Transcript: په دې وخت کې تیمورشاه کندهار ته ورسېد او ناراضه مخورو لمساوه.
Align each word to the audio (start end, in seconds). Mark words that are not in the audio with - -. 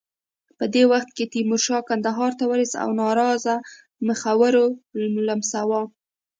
په 0.57 0.65
دې 0.73 0.83
وخت 0.91 1.09
کې 1.17 1.25
تیمورشاه 1.33 1.81
کندهار 1.89 2.31
ته 2.39 2.43
ورسېد 2.47 2.79
او 2.83 2.89
ناراضه 3.01 3.53
مخورو 4.07 4.65
لمساوه. 5.27 5.81